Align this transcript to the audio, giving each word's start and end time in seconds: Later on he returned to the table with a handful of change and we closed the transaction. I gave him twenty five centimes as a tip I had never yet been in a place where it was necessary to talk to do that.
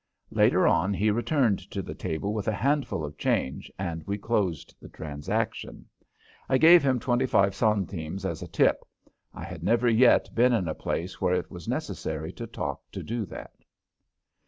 Later 0.31 0.65
on 0.65 0.95
he 0.95 1.11
returned 1.11 1.59
to 1.69 1.83
the 1.83 1.93
table 1.93 2.33
with 2.33 2.47
a 2.47 2.51
handful 2.51 3.05
of 3.05 3.19
change 3.19 3.71
and 3.77 4.01
we 4.07 4.17
closed 4.17 4.73
the 4.81 4.89
transaction. 4.89 5.85
I 6.49 6.57
gave 6.57 6.81
him 6.81 6.99
twenty 6.99 7.27
five 7.27 7.53
centimes 7.53 8.25
as 8.25 8.41
a 8.41 8.47
tip 8.47 8.83
I 9.31 9.43
had 9.43 9.61
never 9.61 9.87
yet 9.87 10.33
been 10.33 10.53
in 10.53 10.67
a 10.67 10.73
place 10.73 11.21
where 11.21 11.35
it 11.35 11.51
was 11.51 11.67
necessary 11.67 12.31
to 12.33 12.47
talk 12.47 12.81
to 12.93 13.03
do 13.03 13.27
that. 13.27 13.53